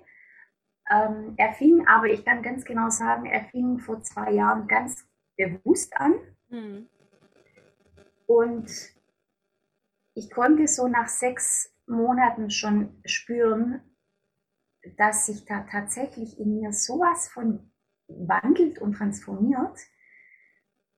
Ähm, 0.91 1.33
er 1.37 1.53
fing, 1.53 1.87
aber 1.87 2.05
ich 2.05 2.23
kann 2.23 2.43
ganz 2.43 2.65
genau 2.65 2.91
sagen, 2.91 3.25
er 3.25 3.45
fing 3.45 3.79
vor 3.79 4.03
zwei 4.03 4.31
Jahren 4.31 4.67
ganz 4.67 5.07
bewusst 5.35 5.97
an. 5.97 6.13
Mhm. 6.49 6.87
Und 8.27 8.69
ich 10.13 10.29
konnte 10.29 10.67
so 10.67 10.87
nach 10.87 11.07
sechs 11.07 11.73
Monaten 11.87 12.51
schon 12.51 13.01
spüren, 13.03 13.81
dass 14.97 15.25
sich 15.25 15.45
da 15.45 15.61
tatsächlich 15.61 16.39
in 16.39 16.59
mir 16.59 16.73
sowas 16.73 17.27
von 17.27 17.71
wandelt 18.07 18.77
und 18.77 18.93
transformiert. 18.93 19.79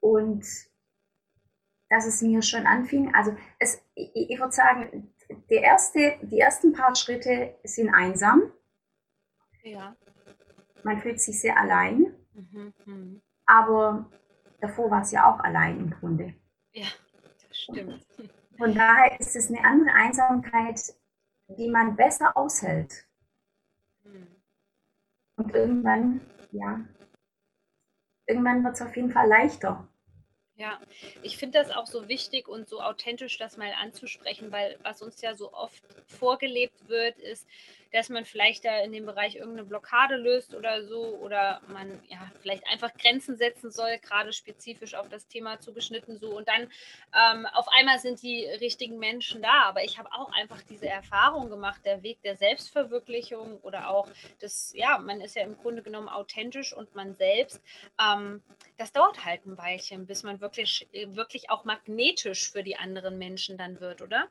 Und 0.02 0.46
dass 1.90 2.06
es 2.06 2.22
mir 2.22 2.42
schon 2.42 2.66
anfing, 2.66 3.16
also 3.16 3.34
es, 3.60 3.82
ich, 3.98 4.30
ich 4.30 4.40
würde 4.40 4.52
sagen, 4.52 5.14
der 5.50 5.62
erste, 5.62 6.18
die 6.22 6.40
ersten 6.40 6.74
paar 6.74 6.96
Schritte 6.96 7.56
sind 7.64 7.94
einsam. 7.94 8.52
Ja. 9.64 9.96
Man 10.84 11.00
fühlt 11.00 11.20
sich 11.20 11.40
sehr 11.42 11.58
allein. 11.58 12.16
Mhm, 12.34 12.74
mh. 12.86 13.22
Aber 13.46 14.10
davor 14.62 14.92
war 14.92 15.02
es 15.02 15.12
ja 15.12 15.30
auch 15.30 15.40
allein 15.40 15.80
im 15.80 15.90
Grunde. 15.90 16.34
Ja, 16.74 16.88
das 17.48 17.58
stimmt. 17.58 18.06
Von 18.58 18.74
daher 18.74 19.20
ist 19.20 19.36
es 19.36 19.50
eine 19.50 19.64
andere 19.64 19.94
Einsamkeit, 19.94 20.82
die 21.48 21.70
man 21.70 21.96
besser 21.96 22.36
aushält. 22.36 23.06
Und 25.36 25.54
irgendwann, 25.54 26.22
ja, 26.52 26.82
irgendwann 28.26 28.64
wird 28.64 28.76
es 28.76 28.82
auf 28.82 28.96
jeden 28.96 29.12
Fall 29.12 29.28
leichter. 29.28 29.88
Ja, 30.58 30.80
ich 31.22 31.38
finde 31.38 31.60
das 31.60 31.70
auch 31.70 31.86
so 31.86 32.08
wichtig 32.08 32.48
und 32.48 32.68
so 32.68 32.82
authentisch, 32.82 33.38
das 33.38 33.58
mal 33.58 33.72
anzusprechen, 33.80 34.52
weil 34.52 34.76
was 34.82 35.04
uns 35.04 35.22
ja 35.22 35.36
so 35.36 35.54
oft 35.54 35.84
vorgelebt 36.08 36.90
wird, 36.90 37.20
ist, 37.20 37.46
dass 37.92 38.10
man 38.10 38.26
vielleicht 38.26 38.66
da 38.66 38.80
in 38.80 38.92
dem 38.92 39.06
Bereich 39.06 39.36
irgendeine 39.36 39.68
Blockade 39.68 40.16
löst 40.16 40.54
oder 40.54 40.84
so 40.84 41.18
oder 41.22 41.62
man 41.68 42.00
ja 42.08 42.20
vielleicht 42.42 42.68
einfach 42.68 42.94
Grenzen 42.98 43.38
setzen 43.38 43.72
soll, 43.72 43.98
gerade 44.00 44.34
spezifisch 44.34 44.96
auf 44.96 45.10
das 45.10 45.28
Thema 45.28 45.60
zugeschnitten 45.60 46.18
so 46.18 46.36
und 46.36 46.48
dann 46.48 46.72
ähm, 47.14 47.46
auf 47.54 47.68
einmal 47.78 48.00
sind 48.00 48.22
die 48.22 48.46
richtigen 48.46 48.98
Menschen 49.00 49.42
da. 49.42 49.64
Aber 49.64 49.84
ich 49.84 49.98
habe 49.98 50.12
auch 50.12 50.32
einfach 50.34 50.62
diese 50.64 50.88
Erfahrung 50.88 51.50
gemacht, 51.50 51.82
der 51.86 52.04
Weg 52.04 52.22
der 52.22 52.36
Selbstverwirklichung 52.36 53.60
oder 53.62 53.90
auch 53.90 54.08
das, 54.40 54.74
ja, 54.76 54.98
man 54.98 55.22
ist 55.22 55.36
ja 55.36 55.44
im 55.44 55.58
Grunde 55.58 55.82
genommen 55.82 56.10
authentisch 56.10 56.74
und 56.74 56.96
man 56.96 57.16
selbst. 57.16 57.62
Ähm, 58.02 58.42
das 58.78 58.92
dauert 58.92 59.26
halt 59.26 59.46
ein 59.46 59.58
Weilchen, 59.58 60.06
bis 60.06 60.24
man 60.24 60.42
wirklich, 60.42 60.88
wirklich 60.92 61.50
auch 61.50 61.66
magnetisch 61.66 62.52
für 62.52 62.64
die 62.64 62.78
anderen 62.78 63.18
Menschen 63.18 63.58
dann 63.58 63.80
wird, 63.80 64.02
oder? 64.02 64.30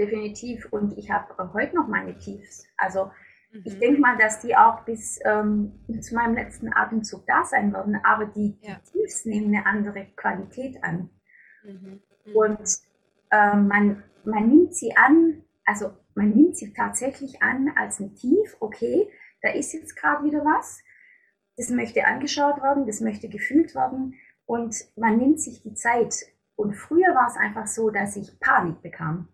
Definitiv. 0.00 0.66
Und 0.70 0.96
ich 0.96 1.10
habe 1.10 1.52
heute 1.52 1.76
noch 1.76 1.86
meine 1.86 2.16
Tiefs. 2.18 2.66
Also 2.76 3.10
mhm. 3.52 3.62
ich 3.64 3.78
denke 3.78 4.00
mal, 4.00 4.16
dass 4.16 4.40
die 4.40 4.56
auch 4.56 4.80
bis 4.84 5.20
ähm, 5.24 5.72
zu 6.00 6.14
meinem 6.14 6.34
letzten 6.34 6.72
Atemzug 6.72 7.26
da 7.26 7.44
sein 7.44 7.72
werden. 7.72 8.00
Aber 8.02 8.26
die, 8.26 8.58
ja. 8.62 8.80
die 8.86 8.98
Tiefs 8.98 9.26
nehmen 9.26 9.54
eine 9.54 9.66
andere 9.66 10.06
Qualität 10.16 10.82
an. 10.82 11.10
Mhm. 11.62 12.00
Mhm. 12.24 12.36
Und 12.36 12.78
äh, 13.30 13.56
man, 13.56 14.02
man 14.24 14.48
nimmt 14.48 14.74
sie 14.74 14.96
an, 14.96 15.42
also 15.64 15.92
man 16.14 16.30
nimmt 16.30 16.56
sie 16.56 16.72
tatsächlich 16.72 17.42
an 17.42 17.72
als 17.76 18.00
ein 18.00 18.14
Tief. 18.14 18.56
Okay, 18.60 19.08
da 19.42 19.50
ist 19.50 19.72
jetzt 19.72 19.96
gerade 19.96 20.24
wieder 20.24 20.44
was. 20.44 20.82
Das 21.56 21.68
möchte 21.68 22.06
angeschaut 22.06 22.62
werden, 22.62 22.86
das 22.86 23.00
möchte 23.00 23.28
gefühlt 23.28 23.74
werden. 23.74 24.14
Und 24.46 24.74
man 24.96 25.18
nimmt 25.18 25.40
sich 25.40 25.62
die 25.62 25.74
Zeit. 25.74 26.14
Und 26.56 26.74
früher 26.74 27.14
war 27.14 27.28
es 27.28 27.36
einfach 27.36 27.66
so, 27.66 27.90
dass 27.90 28.16
ich 28.16 28.40
Panik 28.40 28.82
bekam. 28.82 29.28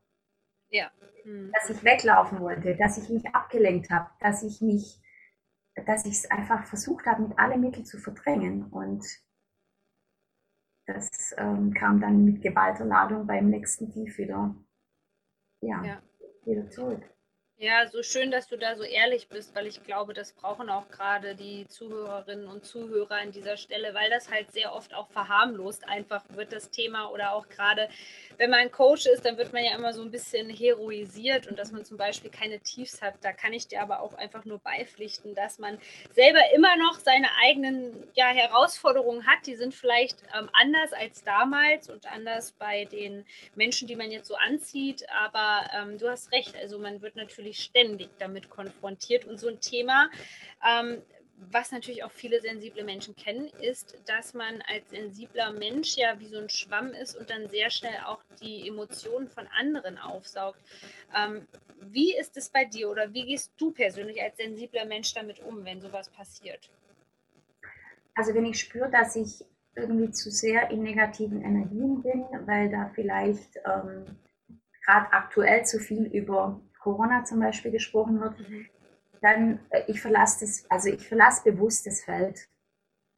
Ja. 0.70 0.90
Hm. 1.22 1.52
Dass 1.52 1.70
ich 1.70 1.82
weglaufen 1.84 2.40
wollte, 2.40 2.76
dass 2.76 2.98
ich 2.98 3.08
mich 3.08 3.26
abgelenkt 3.34 3.90
habe, 3.90 4.10
dass 4.20 4.42
ich 4.42 4.60
mich, 4.60 5.00
dass 5.86 6.04
ich 6.04 6.12
es 6.12 6.30
einfach 6.30 6.64
versucht 6.66 7.06
habe, 7.06 7.22
mit 7.22 7.38
allen 7.38 7.60
Mitteln 7.60 7.84
zu 7.84 7.98
verdrängen. 7.98 8.64
Und 8.66 9.04
das 10.86 11.34
ähm, 11.36 11.74
kam 11.74 12.00
dann 12.00 12.24
mit 12.24 12.42
geballter 12.42 12.84
Ladung 12.84 13.26
beim 13.26 13.48
nächsten 13.48 13.90
Tief 13.90 14.18
wieder, 14.18 14.54
ja, 15.60 15.84
ja. 15.84 16.02
wieder 16.44 16.68
zurück. 16.70 17.02
Ja, 17.58 17.86
so 17.88 18.02
schön, 18.02 18.30
dass 18.30 18.48
du 18.48 18.58
da 18.58 18.76
so 18.76 18.82
ehrlich 18.82 19.28
bist, 19.28 19.54
weil 19.54 19.66
ich 19.66 19.82
glaube, 19.82 20.12
das 20.12 20.32
brauchen 20.32 20.68
auch 20.68 20.90
gerade 20.90 21.34
die 21.34 21.66
Zuhörerinnen 21.66 22.48
und 22.48 22.66
Zuhörer 22.66 23.14
an 23.14 23.32
dieser 23.32 23.56
Stelle, 23.56 23.94
weil 23.94 24.10
das 24.10 24.30
halt 24.30 24.52
sehr 24.52 24.74
oft 24.74 24.92
auch 24.92 25.08
verharmlost 25.08 25.88
einfach 25.88 26.22
wird, 26.28 26.52
das 26.52 26.70
Thema 26.70 27.10
oder 27.10 27.32
auch 27.32 27.48
gerade, 27.48 27.88
wenn 28.36 28.50
man 28.50 28.70
Coach 28.70 29.06
ist, 29.06 29.24
dann 29.24 29.38
wird 29.38 29.54
man 29.54 29.64
ja 29.64 29.74
immer 29.74 29.94
so 29.94 30.02
ein 30.02 30.10
bisschen 30.10 30.50
heroisiert 30.50 31.46
und 31.46 31.58
dass 31.58 31.72
man 31.72 31.86
zum 31.86 31.96
Beispiel 31.96 32.30
keine 32.30 32.60
Tiefs 32.60 33.00
hat. 33.00 33.14
Da 33.22 33.32
kann 33.32 33.54
ich 33.54 33.66
dir 33.66 33.80
aber 33.80 34.00
auch 34.00 34.12
einfach 34.12 34.44
nur 34.44 34.58
beipflichten, 34.58 35.34
dass 35.34 35.58
man 35.58 35.78
selber 36.12 36.40
immer 36.54 36.76
noch 36.76 36.98
seine 36.98 37.28
eigenen 37.42 38.06
ja, 38.12 38.26
Herausforderungen 38.26 39.26
hat. 39.26 39.46
Die 39.46 39.56
sind 39.56 39.74
vielleicht 39.74 40.18
ähm, 40.38 40.50
anders 40.52 40.92
als 40.92 41.24
damals 41.24 41.88
und 41.88 42.04
anders 42.12 42.52
bei 42.52 42.84
den 42.84 43.24
Menschen, 43.54 43.88
die 43.88 43.96
man 43.96 44.10
jetzt 44.10 44.28
so 44.28 44.34
anzieht, 44.34 45.06
aber 45.08 45.70
ähm, 45.74 45.96
du 45.96 46.10
hast 46.10 46.32
recht, 46.32 46.54
also 46.54 46.78
man 46.78 47.00
wird 47.00 47.16
natürlich 47.16 47.45
natürlich 47.46 47.64
ständig 47.64 48.10
damit 48.18 48.50
konfrontiert. 48.50 49.24
Und 49.24 49.38
so 49.38 49.48
ein 49.48 49.60
Thema, 49.60 50.10
ähm, 50.66 51.02
was 51.50 51.70
natürlich 51.70 52.02
auch 52.02 52.10
viele 52.10 52.40
sensible 52.40 52.82
Menschen 52.82 53.14
kennen, 53.14 53.50
ist, 53.60 53.98
dass 54.06 54.32
man 54.32 54.62
als 54.66 54.88
sensibler 54.90 55.52
Mensch 55.52 55.96
ja 55.96 56.18
wie 56.18 56.28
so 56.28 56.38
ein 56.38 56.48
Schwamm 56.48 56.88
ist 56.88 57.14
und 57.14 57.28
dann 57.28 57.48
sehr 57.48 57.70
schnell 57.70 57.98
auch 58.06 58.22
die 58.40 58.66
Emotionen 58.66 59.28
von 59.28 59.46
anderen 59.48 59.98
aufsaugt. 59.98 60.58
Ähm, 61.14 61.46
wie 61.80 62.16
ist 62.16 62.36
es 62.38 62.48
bei 62.48 62.64
dir 62.64 62.90
oder 62.90 63.12
wie 63.12 63.26
gehst 63.26 63.52
du 63.58 63.70
persönlich 63.70 64.22
als 64.22 64.38
sensibler 64.38 64.86
Mensch 64.86 65.12
damit 65.12 65.40
um, 65.40 65.64
wenn 65.64 65.80
sowas 65.80 66.08
passiert? 66.08 66.70
Also 68.14 68.32
wenn 68.34 68.46
ich 68.46 68.58
spüre, 68.58 68.90
dass 68.90 69.14
ich 69.14 69.44
irgendwie 69.74 70.10
zu 70.10 70.30
sehr 70.30 70.70
in 70.70 70.82
negativen 70.82 71.42
Energien 71.42 72.00
bin, 72.00 72.24
weil 72.46 72.70
da 72.70 72.90
vielleicht 72.94 73.56
ähm, 73.66 74.06
gerade 74.86 75.12
aktuell 75.12 75.64
zu 75.66 75.78
viel 75.78 76.06
über 76.06 76.60
Corona 76.86 77.24
zum 77.24 77.40
Beispiel 77.40 77.72
gesprochen 77.72 78.20
wird, 78.20 78.38
mhm. 78.38 78.66
dann 79.20 79.58
äh, 79.70 79.82
ich 79.88 80.00
verlasse 80.00 80.44
das, 80.44 80.70
also 80.70 80.88
ich 80.88 81.08
verlasse 81.08 81.50
bewusst 81.50 81.84
das 81.84 82.04
Feld. 82.04 82.48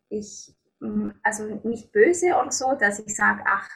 Ich, 0.08 0.56
mm, 0.80 1.10
also 1.22 1.60
nicht 1.64 1.92
böse 1.92 2.34
oder 2.34 2.50
so, 2.50 2.74
dass 2.74 2.98
ich 2.98 3.14
sage, 3.14 3.42
ach, 3.46 3.68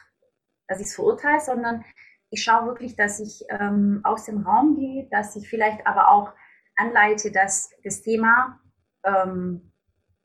dass 0.67 0.79
ich 0.79 0.87
es 0.87 0.95
verurteile, 0.95 1.39
sondern 1.39 1.85
ich 2.31 2.41
schaue 2.43 2.65
wirklich, 2.65 2.95
dass 2.95 3.19
ich 3.19 3.45
ähm, 3.49 4.01
aus 4.03 4.25
dem 4.25 4.41
Raum 4.41 4.75
gehe, 4.75 5.07
dass 5.11 5.35
ich 5.35 5.47
vielleicht 5.47 5.85
aber 5.85 6.09
auch 6.09 6.33
anleite, 6.75 7.31
dass 7.31 7.69
das 7.83 8.01
Thema 8.01 8.59
ähm, 9.03 9.71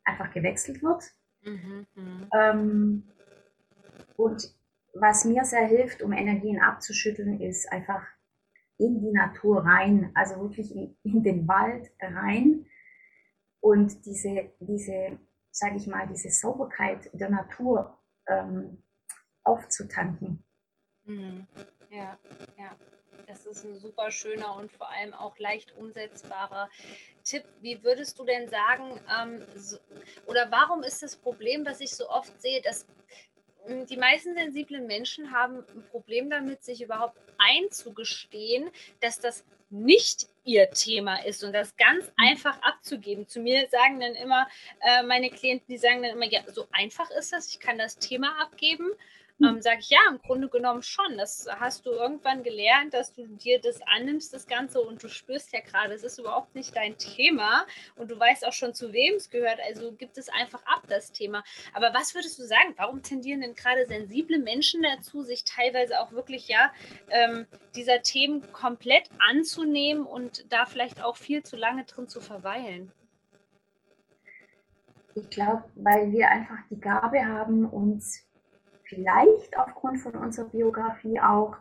einfach 0.02 0.32
gewechselt 0.32 0.82
wird. 0.82 1.04
Mhm, 1.42 1.86
mhm. 1.94 2.26
ähm, 2.32 3.08
und 4.16 4.50
was 4.94 5.26
mir 5.26 5.44
sehr 5.44 5.66
hilft, 5.66 6.00
um 6.00 6.12
Energien 6.12 6.58
abzuschütteln, 6.58 7.38
ist 7.42 7.70
einfach 7.70 8.06
in 8.78 9.00
die 9.00 9.12
Natur 9.12 9.64
rein, 9.64 10.10
also 10.14 10.40
wirklich 10.40 10.74
in, 10.74 10.96
in 11.02 11.22
den 11.22 11.48
Wald 11.48 11.90
rein 12.00 12.66
und 13.60 14.06
diese, 14.06 14.52
diese 14.60 15.18
sage 15.50 15.76
ich 15.76 15.86
mal, 15.86 16.06
diese 16.06 16.30
Sauberkeit 16.30 17.10
der 17.12 17.30
Natur 17.30 17.98
ähm, 18.28 18.82
aufzutanken. 19.42 20.44
Mhm. 21.04 21.46
Ja, 21.90 22.18
ja. 22.56 22.76
Das 23.26 23.44
ist 23.44 23.64
ein 23.64 23.78
super 23.78 24.10
schöner 24.10 24.56
und 24.56 24.72
vor 24.72 24.88
allem 24.88 25.12
auch 25.12 25.38
leicht 25.38 25.76
umsetzbarer 25.76 26.70
Tipp. 27.24 27.44
Wie 27.60 27.82
würdest 27.82 28.18
du 28.18 28.24
denn 28.24 28.48
sagen, 28.48 29.00
ähm, 29.20 29.44
so, 29.54 29.76
oder 30.26 30.50
warum 30.50 30.82
ist 30.82 31.02
das 31.02 31.16
Problem, 31.16 31.66
was 31.66 31.80
ich 31.80 31.90
so 31.90 32.08
oft 32.08 32.40
sehe, 32.40 32.62
dass 32.62 32.86
hm, 33.66 33.84
die 33.84 33.98
meisten 33.98 34.34
sensiblen 34.34 34.86
Menschen 34.86 35.30
haben 35.30 35.58
ein 35.74 35.84
Problem 35.90 36.30
damit, 36.30 36.64
sich 36.64 36.82
überhaupt 36.82 37.18
einzugestehen, 37.56 38.70
dass 39.00 39.20
das 39.20 39.44
nicht 39.70 40.28
ihr 40.44 40.70
Thema 40.70 41.16
ist 41.24 41.44
und 41.44 41.52
das 41.52 41.76
ganz 41.76 42.06
mhm. 42.06 42.12
einfach 42.16 42.60
abzugeben. 42.62 43.28
Zu 43.28 43.40
mir 43.40 43.68
sagen 43.68 44.00
dann 44.00 44.14
immer 44.14 44.48
äh, 44.80 45.02
meine 45.02 45.30
Klienten, 45.30 45.66
die 45.68 45.78
sagen 45.78 46.02
dann 46.02 46.12
immer, 46.12 46.26
ja, 46.26 46.40
so 46.50 46.66
einfach 46.72 47.10
ist 47.10 47.32
das, 47.32 47.48
ich 47.50 47.60
kann 47.60 47.78
das 47.78 47.98
Thema 47.98 48.40
abgeben. 48.40 48.90
Hm. 49.38 49.46
ähm, 49.46 49.62
sage 49.62 49.78
ich, 49.80 49.90
ja, 49.90 50.00
im 50.10 50.18
Grunde 50.18 50.48
genommen 50.48 50.82
schon. 50.82 51.16
Das 51.16 51.46
hast 51.60 51.86
du 51.86 51.90
irgendwann 51.90 52.42
gelernt, 52.42 52.94
dass 52.94 53.12
du 53.12 53.26
dir 53.26 53.60
das 53.60 53.80
annimmst, 53.82 54.32
das 54.32 54.46
Ganze, 54.46 54.80
und 54.80 55.02
du 55.02 55.08
spürst 55.08 55.52
ja 55.52 55.60
gerade, 55.60 55.94
es 55.94 56.02
ist 56.02 56.18
überhaupt 56.18 56.54
nicht 56.54 56.74
dein 56.76 56.96
Thema 56.98 57.64
und 57.96 58.10
du 58.10 58.18
weißt 58.18 58.46
auch 58.46 58.52
schon, 58.52 58.74
zu 58.74 58.92
wem 58.92 59.14
es 59.14 59.30
gehört. 59.30 59.60
Also 59.66 59.92
gibt 59.92 60.18
es 60.18 60.28
einfach 60.28 60.62
ab, 60.66 60.82
das 60.88 61.12
Thema. 61.12 61.44
Aber 61.72 61.94
was 61.94 62.14
würdest 62.14 62.38
du 62.38 62.44
sagen, 62.44 62.74
warum 62.76 63.02
tendieren 63.02 63.40
denn 63.40 63.54
gerade 63.54 63.86
sensible 63.86 64.38
Menschen 64.38 64.82
dazu, 64.82 65.22
sich 65.22 65.44
teilweise 65.44 66.00
auch 66.00 66.12
wirklich, 66.12 66.48
ja, 66.48 66.72
ähm, 67.10 67.46
dieser 67.76 68.02
Themen 68.02 68.52
komplett 68.52 69.08
anzunehmen 69.30 70.04
und 70.04 70.52
da 70.52 70.66
vielleicht 70.66 71.02
auch 71.04 71.16
viel 71.16 71.42
zu 71.42 71.56
lange 71.56 71.84
drin 71.84 72.08
zu 72.08 72.20
verweilen? 72.20 72.92
Ich 75.14 75.30
glaube, 75.30 75.64
weil 75.74 76.12
wir 76.12 76.28
einfach 76.28 76.58
die 76.70 76.80
Gabe 76.80 77.24
haben, 77.24 77.64
uns 77.66 78.27
vielleicht 78.88 79.58
aufgrund 79.58 80.00
von 80.00 80.14
unserer 80.14 80.48
Biografie 80.48 81.20
auch 81.20 81.56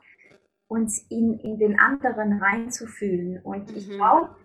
uns 0.68 1.06
in, 1.10 1.40
in 1.40 1.58
den 1.58 1.80
anderen 1.80 2.42
reinzufühlen. 2.42 3.42
Und 3.44 3.72
mhm. 3.72 3.78
ich 3.78 3.90
glaube, 3.90 4.36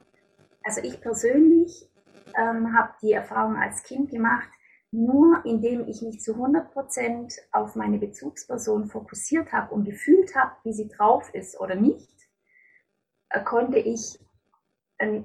also 0.62 0.80
ich 0.82 1.00
persönlich 1.00 1.88
ähm, 2.36 2.76
habe 2.76 2.92
die 3.02 3.12
Erfahrung 3.12 3.56
als 3.56 3.82
Kind 3.82 4.10
gemacht, 4.10 4.48
nur 4.90 5.44
indem 5.44 5.88
ich 5.88 6.02
mich 6.02 6.20
zu 6.20 6.34
100% 6.34 7.34
auf 7.50 7.76
meine 7.76 7.98
Bezugsperson 7.98 8.88
fokussiert 8.88 9.52
habe 9.52 9.74
und 9.74 9.84
gefühlt 9.84 10.36
habe, 10.36 10.52
wie 10.64 10.72
sie 10.72 10.88
drauf 10.88 11.32
ist 11.34 11.58
oder 11.58 11.74
nicht, 11.74 12.10
äh, 13.30 13.42
konnte 13.42 13.78
ich 13.78 14.20
in 14.98 15.24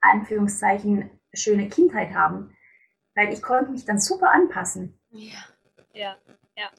Anführungszeichen 0.00 1.10
schöne 1.34 1.68
Kindheit 1.68 2.14
haben, 2.14 2.56
weil 3.14 3.32
ich 3.32 3.42
konnte 3.42 3.70
mich 3.70 3.84
dann 3.84 4.00
super 4.00 4.30
anpassen. 4.30 4.98
Ja, 5.10 5.44
ja, 5.92 6.16
ja. 6.56 6.70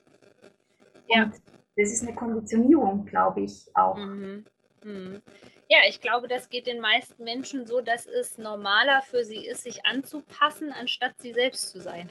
Ja. 1.07 1.23
Und 1.23 1.33
das 1.75 1.91
ist 1.91 2.03
eine 2.03 2.15
Konditionierung, 2.15 3.05
glaube 3.05 3.41
ich, 3.41 3.65
auch. 3.73 3.97
Mhm. 3.97 4.45
Mhm. 4.83 5.21
Ja, 5.69 5.79
ich 5.87 6.01
glaube, 6.01 6.27
das 6.27 6.49
geht 6.49 6.67
den 6.67 6.81
meisten 6.81 7.23
Menschen 7.23 7.65
so, 7.65 7.81
dass 7.81 8.05
es 8.05 8.37
normaler 8.37 9.01
für 9.01 9.23
sie 9.23 9.45
ist, 9.45 9.63
sich 9.63 9.85
anzupassen, 9.85 10.71
anstatt 10.71 11.13
sie 11.19 11.33
selbst 11.33 11.69
zu 11.69 11.79
sein. 11.81 12.09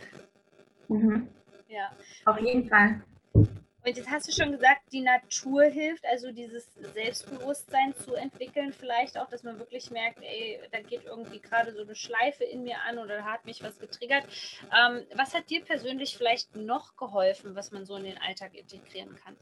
Mhm. 0.88 1.28
Ja. 1.68 1.90
Auf 2.24 2.40
jeden 2.40 2.68
Fall. 2.68 3.02
Und 3.84 3.96
jetzt 3.96 4.10
hast 4.10 4.28
du 4.28 4.32
schon 4.32 4.52
gesagt, 4.52 4.80
die 4.92 5.00
Natur 5.00 5.64
hilft, 5.64 6.04
also 6.06 6.30
dieses 6.30 6.72
Selbstbewusstsein 6.94 7.94
zu 7.94 8.14
entwickeln, 8.14 8.72
vielleicht 8.72 9.18
auch, 9.18 9.28
dass 9.28 9.42
man 9.42 9.58
wirklich 9.58 9.90
merkt, 9.90 10.20
ey, 10.22 10.60
da 10.70 10.80
geht 10.80 11.04
irgendwie 11.04 11.40
gerade 11.40 11.72
so 11.74 11.82
eine 11.82 11.96
Schleife 11.96 12.44
in 12.44 12.62
mir 12.62 12.76
an 12.88 12.98
oder 12.98 13.18
da 13.18 13.24
hat 13.24 13.44
mich 13.44 13.62
was 13.62 13.80
getriggert. 13.80 14.24
Ähm, 14.70 15.02
was 15.16 15.34
hat 15.34 15.50
dir 15.50 15.64
persönlich 15.64 16.16
vielleicht 16.16 16.54
noch 16.54 16.96
geholfen, 16.96 17.56
was 17.56 17.72
man 17.72 17.84
so 17.84 17.96
in 17.96 18.04
den 18.04 18.18
Alltag 18.18 18.54
integrieren 18.54 19.16
kann? 19.16 19.36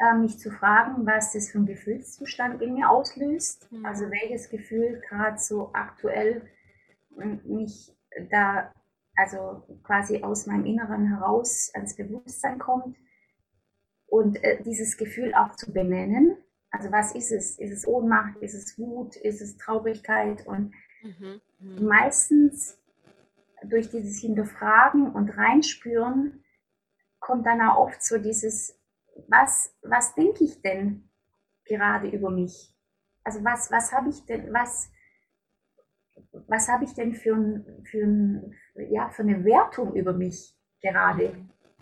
Äh, 0.00 0.14
mich 0.14 0.38
zu 0.38 0.50
fragen, 0.50 1.04
was 1.06 1.32
das 1.32 1.50
für 1.50 1.58
ein 1.58 1.66
Gefühlszustand 1.66 2.62
in 2.62 2.74
mir 2.74 2.88
auslöst. 2.88 3.70
Mhm. 3.70 3.84
Also 3.84 4.10
welches 4.10 4.48
Gefühl 4.48 5.02
gerade 5.08 5.38
so 5.38 5.70
aktuell 5.74 6.48
mich 7.44 7.92
da 8.30 8.72
also 9.18 9.64
quasi 9.82 10.22
aus 10.22 10.46
meinem 10.46 10.64
Inneren 10.64 11.08
heraus 11.08 11.72
ans 11.74 11.96
Bewusstsein 11.96 12.58
kommt 12.60 12.96
und 14.06 14.42
äh, 14.44 14.62
dieses 14.62 14.96
Gefühl 14.96 15.34
auch 15.34 15.56
zu 15.56 15.72
benennen. 15.72 16.36
Also 16.70 16.92
was 16.92 17.14
ist 17.14 17.32
es? 17.32 17.58
Ist 17.58 17.72
es 17.72 17.86
Ohnmacht? 17.86 18.36
Ist 18.38 18.54
es 18.54 18.78
Wut? 18.78 19.16
Ist 19.16 19.40
es 19.40 19.56
Traurigkeit? 19.56 20.46
Und 20.46 20.72
mhm. 21.02 21.40
Mhm. 21.58 21.84
meistens 21.86 22.78
durch 23.64 23.90
dieses 23.90 24.20
Hinterfragen 24.20 25.10
und 25.12 25.36
Reinspüren 25.36 26.44
kommt 27.18 27.44
dann 27.44 27.60
auch 27.60 27.88
oft 27.88 28.02
so 28.02 28.18
dieses, 28.18 28.78
was, 29.26 29.74
was 29.82 30.14
denke 30.14 30.44
ich 30.44 30.62
denn 30.62 31.10
gerade 31.64 32.08
über 32.08 32.30
mich? 32.30 32.72
Also 33.24 33.42
was, 33.44 33.70
was 33.72 33.92
habe 33.92 34.10
ich 34.10 34.24
denn, 34.26 34.52
was, 34.52 34.92
was 36.46 36.68
habe 36.68 36.84
ich 36.84 36.94
denn 36.94 37.14
für, 37.14 37.34
ein, 37.34 37.84
für, 37.84 38.04
ein, 38.04 38.54
ja, 38.82 39.08
für 39.10 39.22
eine 39.22 39.44
Wertung 39.44 39.94
über 39.94 40.12
mich 40.12 40.54
gerade? 40.80 41.34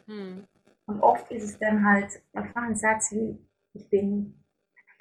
Mhm. 0.06 0.46
Und 0.86 1.00
oft 1.00 1.30
ist 1.30 1.44
es 1.44 1.58
dann 1.58 1.84
halt 1.84 2.22
einfach 2.32 2.62
ein 2.62 2.76
Satz 2.76 3.12
wie, 3.12 3.38
ich 3.72 3.88
bin, 3.90 4.44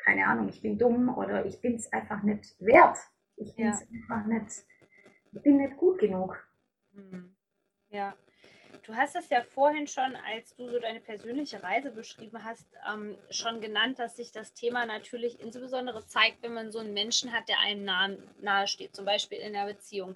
keine 0.04 0.26
Ahnung, 0.28 0.50
ich 0.50 0.62
bin 0.62 0.78
dumm 0.78 1.16
oder 1.16 1.46
ich 1.46 1.62
bin 1.62 1.76
es 1.76 1.92
einfach 1.94 2.24
nicht 2.24 2.56
wert. 2.60 2.98
Ich 3.38 3.56
bin 3.56 3.68
es 3.68 3.82
ja. 3.82 3.88
einfach 3.94 4.26
nicht, 4.28 4.66
ich 5.32 5.42
bin 5.42 5.58
nicht 5.58 5.78
gut 5.78 6.00
genug. 6.00 6.48
Mhm. 6.94 7.36
Ja. 7.90 8.16
Du 8.86 8.96
hast 8.96 9.16
es 9.16 9.30
ja 9.30 9.42
vorhin 9.42 9.88
schon, 9.88 10.16
als 10.32 10.56
du 10.56 10.70
so 10.70 10.80
deine 10.80 11.00
persönliche 11.00 11.64
Reise 11.64 11.90
beschrieben 11.90 12.44
hast, 12.44 12.68
ähm, 12.88 13.18
schon 13.32 13.60
genannt, 13.60 13.98
dass 13.98 14.16
sich 14.16 14.32
das 14.32 14.54
Thema 14.54 14.86
natürlich 14.86 15.40
insbesondere 15.40 16.06
zeigt, 16.06 16.44
wenn 16.44 16.54
man 16.54 16.72
so 16.72 16.78
einen 16.78 16.94
Menschen 16.94 17.34
hat, 17.34 17.50
der 17.50 17.60
einem 17.60 17.84
nahe, 17.84 18.18
nahe 18.42 18.68
steht, 18.68 18.96
zum 18.96 19.06
Beispiel 19.06 19.40
in 19.40 19.56
einer 19.56 19.66
Beziehung. 19.66 20.16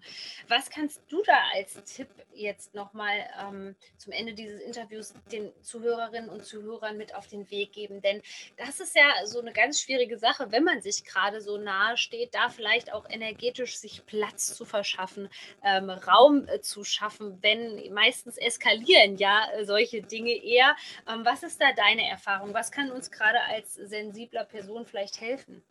Was 0.50 0.70
kannst 0.70 1.02
du 1.10 1.24
da 1.24 1.38
als 1.56 1.84
Tipp 1.84 2.10
jetzt 2.32 2.76
nochmal 2.76 3.28
ähm, 3.42 3.76
zum 3.98 4.14
Ende 4.14 4.36
dieses 4.36 4.62
Interviews 4.62 5.16
den 5.32 5.52
Zuhörerinnen 5.64 6.30
und 6.30 6.46
Zuhörern 6.46 6.96
mit 6.96 7.16
auf 7.16 7.26
den 7.26 7.50
Weg 7.50 7.74
geben? 7.74 8.04
Denn 8.04 8.22
das 8.58 8.80
ist 8.80 8.96
ja 8.96 9.26
so 9.26 9.40
eine 9.40 9.52
ganz 9.52 9.82
schwierige 9.82 10.20
Sache, 10.20 10.52
wenn 10.52 10.64
man 10.64 10.82
sich 10.82 11.04
gerade 11.06 11.42
so 11.42 11.58
nahe 11.58 11.98
steht, 11.98 12.36
da 12.36 12.50
vielleicht 12.50 12.94
auch 12.94 13.10
energetisch 13.10 13.78
sich 13.78 14.06
Platz 14.06 14.54
zu 14.54 14.64
verschaffen, 14.64 15.28
ähm, 15.64 15.90
Raum 15.90 16.48
äh, 16.48 16.62
zu 16.62 16.84
schaffen, 16.84 17.40
wenn 17.42 17.92
meistens 17.94 18.38
es 18.38 18.59
eskalieren 18.60 19.16
ja 19.18 19.48
äh, 19.54 19.66
solche 19.66 20.02
Dinge 20.02 20.32
eher. 20.32 20.76
Ähm, 21.08 21.22
was 21.24 21.44
ist 21.44 21.62
da 21.62 21.68
deine 21.76 22.08
Erfahrung? 22.08 22.54
Was 22.54 22.72
kann 22.72 22.92
uns 22.92 23.12
gerade 23.12 23.40
als 23.50 23.74
sensibler 23.76 24.46
Person 24.46 24.86
vielleicht 24.86 25.22
helfen? 25.22 25.64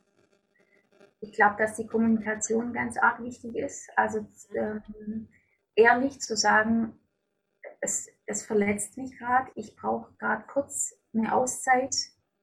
Ich 1.20 1.32
glaube, 1.32 1.56
dass 1.58 1.76
die 1.76 1.86
Kommunikation 1.86 2.72
ganz 2.72 2.96
arg 2.96 3.22
wichtig 3.22 3.56
ist. 3.56 3.90
Also 3.96 4.26
ähm, 4.54 5.28
ehrlich 5.74 6.20
zu 6.20 6.36
sagen, 6.36 6.98
es, 7.80 8.08
es 8.26 8.44
verletzt 8.44 8.96
mich 8.96 9.16
gerade, 9.18 9.50
ich 9.54 9.76
brauche 9.76 10.12
gerade 10.18 10.44
kurz 10.46 10.96
eine 11.14 11.34
Auszeit, 11.34 11.94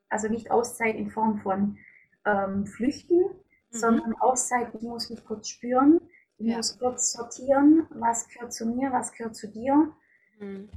also 0.09 0.27
nicht 0.27 0.51
Auszeit 0.51 0.95
in 0.95 1.09
Form 1.09 1.39
von 1.39 1.77
ähm, 2.25 2.65
Flüchten, 2.65 3.19
mhm. 3.19 3.31
sondern 3.69 4.15
Auszeit, 4.15 4.73
ich 4.75 4.81
muss 4.81 5.09
mich 5.09 5.23
kurz 5.25 5.49
spüren, 5.49 6.01
ich 6.37 6.47
ja. 6.47 6.57
muss 6.57 6.77
kurz 6.77 7.13
sortieren, 7.13 7.87
was 7.91 8.27
gehört 8.27 8.53
zu 8.53 8.65
mir, 8.65 8.91
was 8.91 9.13
gehört 9.13 9.35
zu 9.35 9.47
dir 9.47 9.93
Mhm. 10.39 10.69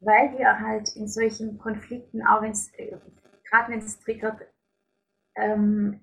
Weil 0.00 0.36
wir 0.36 0.58
halt 0.58 0.96
in 0.96 1.06
solchen 1.06 1.58
Konflikten, 1.58 2.26
auch 2.26 2.42
wenn 2.42 2.52
es, 2.52 2.72
äh, 2.74 2.96
gerade 3.48 3.72
wenn 3.72 3.78
es 3.78 3.98
triggert, 4.00 4.40
ähm, 5.36 6.00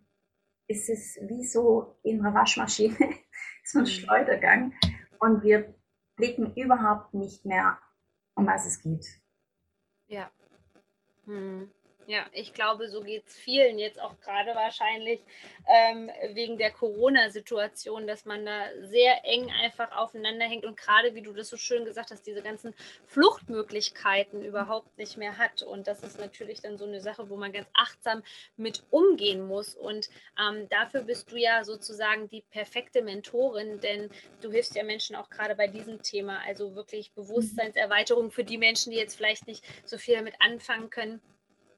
ist 0.67 0.89
es 0.89 1.17
wie 1.27 1.43
so 1.43 1.97
in 2.03 2.19
einer 2.19 2.33
Waschmaschine, 2.33 2.95
so 3.63 3.79
ein 3.79 3.83
mhm. 3.83 3.87
Schleudergang. 3.87 4.73
Und 5.19 5.43
wir 5.43 5.73
blicken 6.15 6.53
überhaupt 6.55 7.13
nicht 7.13 7.45
mehr, 7.45 7.79
um 8.35 8.45
was 8.45 8.65
es 8.65 8.81
geht. 8.81 9.05
Ja. 10.07 10.31
Hm. 11.25 11.71
Ja, 12.09 12.25
ich 12.31 12.53
glaube, 12.55 12.89
so 12.89 13.01
geht 13.01 13.27
es 13.27 13.35
vielen 13.35 13.77
jetzt 13.77 14.01
auch 14.01 14.19
gerade 14.19 14.55
wahrscheinlich 14.55 15.23
ähm, 15.67 16.09
wegen 16.33 16.57
der 16.57 16.71
Corona-Situation, 16.71 18.07
dass 18.07 18.25
man 18.25 18.47
da 18.47 18.63
sehr 18.81 19.23
eng 19.25 19.51
einfach 19.61 19.95
aufeinander 19.95 20.47
hängt 20.47 20.65
und 20.65 20.75
gerade, 20.75 21.13
wie 21.13 21.21
du 21.21 21.33
das 21.33 21.49
so 21.49 21.57
schön 21.57 21.85
gesagt 21.85 22.09
hast, 22.09 22.25
diese 22.25 22.41
ganzen 22.41 22.73
Fluchtmöglichkeiten 23.05 24.43
überhaupt 24.43 24.97
nicht 24.97 25.17
mehr 25.17 25.37
hat. 25.37 25.61
Und 25.61 25.85
das 25.85 26.01
ist 26.01 26.19
natürlich 26.19 26.61
dann 26.61 26.79
so 26.79 26.85
eine 26.85 26.99
Sache, 26.99 27.29
wo 27.29 27.35
man 27.35 27.51
ganz 27.51 27.67
achtsam 27.75 28.23
mit 28.57 28.81
umgehen 28.89 29.45
muss. 29.45 29.75
Und 29.75 30.09
ähm, 30.41 30.67
dafür 30.69 31.03
bist 31.03 31.31
du 31.31 31.35
ja 31.35 31.63
sozusagen 31.63 32.27
die 32.27 32.41
perfekte 32.49 33.03
Mentorin, 33.03 33.81
denn 33.81 34.09
du 34.41 34.49
hilfst 34.51 34.73
ja 34.73 34.83
Menschen 34.83 35.15
auch 35.15 35.29
gerade 35.29 35.53
bei 35.53 35.67
diesem 35.67 36.01
Thema, 36.01 36.39
also 36.43 36.73
wirklich. 36.73 37.13
Bewusstseinserweiterung 37.13 38.31
für 38.31 38.43
die 38.43 38.57
Menschen, 38.57 38.91
die 38.91 38.97
jetzt 38.97 39.15
vielleicht 39.15 39.45
nicht 39.45 39.63
so 39.85 39.99
viel 39.99 40.15
damit 40.15 40.33
anfangen 40.39 40.89
können 40.89 41.21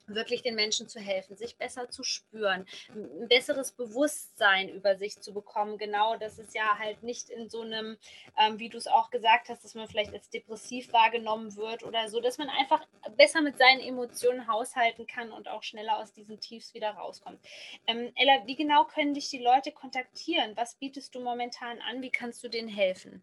wirklich 0.07 0.41
den 0.41 0.55
Menschen 0.55 0.87
zu 0.87 0.99
helfen, 0.99 1.35
sich 1.35 1.57
besser 1.57 1.89
zu 1.89 2.03
spüren, 2.03 2.65
ein 2.89 3.27
besseres 3.27 3.71
Bewusstsein 3.71 4.69
über 4.69 4.95
sich 4.95 5.19
zu 5.19 5.33
bekommen. 5.33 5.77
Genau, 5.77 6.17
dass 6.17 6.37
es 6.37 6.53
ja 6.53 6.77
halt 6.79 7.03
nicht 7.03 7.29
in 7.29 7.49
so 7.49 7.61
einem, 7.61 7.97
ähm, 8.37 8.59
wie 8.59 8.69
du 8.69 8.77
es 8.77 8.87
auch 8.87 9.09
gesagt 9.09 9.49
hast, 9.49 9.63
dass 9.63 9.75
man 9.75 9.87
vielleicht 9.87 10.13
als 10.13 10.29
depressiv 10.29 10.91
wahrgenommen 10.93 11.55
wird 11.55 11.83
oder 11.83 12.09
so, 12.09 12.19
dass 12.19 12.37
man 12.37 12.49
einfach 12.49 12.85
besser 13.15 13.41
mit 13.41 13.57
seinen 13.57 13.79
Emotionen 13.79 14.47
haushalten 14.47 15.07
kann 15.07 15.31
und 15.31 15.47
auch 15.47 15.63
schneller 15.63 15.97
aus 15.97 16.13
diesen 16.13 16.39
Tiefs 16.39 16.73
wieder 16.73 16.91
rauskommt. 16.91 17.39
Ähm, 17.87 18.11
Ella, 18.15 18.45
wie 18.45 18.55
genau 18.55 18.85
können 18.85 19.13
dich 19.13 19.29
die 19.29 19.43
Leute 19.43 19.71
kontaktieren? 19.71 20.55
Was 20.55 20.75
bietest 20.75 21.15
du 21.15 21.21
momentan 21.21 21.79
an? 21.81 22.01
Wie 22.01 22.11
kannst 22.11 22.43
du 22.43 22.49
denen 22.49 22.69
helfen? 22.69 23.21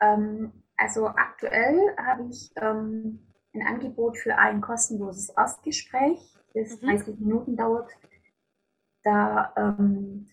Ähm, 0.00 0.64
also 0.76 1.06
aktuell 1.06 1.94
habe 1.96 2.28
ich 2.30 2.50
ähm, 2.56 3.26
ein 3.54 3.66
Angebot 3.66 4.18
für 4.18 4.36
ein 4.36 4.60
kostenloses 4.60 5.30
Erstgespräch, 5.30 6.18
das 6.54 6.80
mhm. 6.80 6.86
30 6.86 7.20
Minuten 7.20 7.56
dauert. 7.56 7.90
Da 9.02 9.52
ähm, 9.56 10.26